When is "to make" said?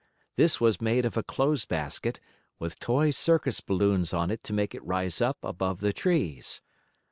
4.45-4.73